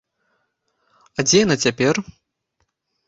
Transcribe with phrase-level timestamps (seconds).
[1.17, 2.03] А дзе яна цяпер?